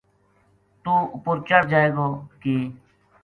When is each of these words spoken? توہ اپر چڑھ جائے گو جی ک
توہ 0.83 0.99
اپر 1.15 1.37
چڑھ 1.47 1.65
جائے 1.71 1.89
گو 1.95 2.07
جی 2.41 2.55
ک 2.71 2.73